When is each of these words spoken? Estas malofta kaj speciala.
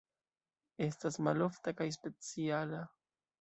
Estas 0.85 1.19
malofta 1.27 1.75
kaj 1.83 1.87
speciala. 1.99 2.83